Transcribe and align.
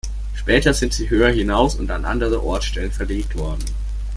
Später 0.33 0.73
sind 0.73 0.95
sie 0.95 1.11
höher 1.11 1.29
hinaus 1.29 1.75
und 1.75 1.91
an 1.91 2.05
andere 2.05 2.41
Ortsstellen 2.43 2.91
verlegt 2.91 3.37
worden. 3.37 3.63